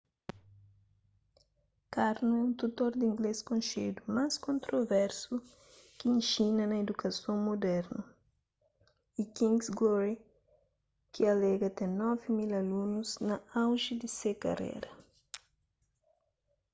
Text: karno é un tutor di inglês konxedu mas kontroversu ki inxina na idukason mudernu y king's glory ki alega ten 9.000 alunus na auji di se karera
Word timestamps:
karno 1.95 2.31
é 2.39 2.43
un 2.47 2.53
tutor 2.61 2.91
di 2.97 3.05
inglês 3.11 3.37
konxedu 3.49 3.99
mas 4.15 4.33
kontroversu 4.47 5.33
ki 5.97 6.05
inxina 6.17 6.63
na 6.67 6.75
idukason 6.83 7.37
mudernu 7.47 8.01
y 9.21 9.23
king's 9.37 9.67
glory 9.79 10.15
ki 11.11 11.21
alega 11.33 11.69
ten 11.77 11.91
9.000 11.99 12.59
alunus 12.61 13.09
na 13.27 13.35
auji 13.63 13.93
di 14.01 14.09
se 14.17 14.31
karera 14.43 14.91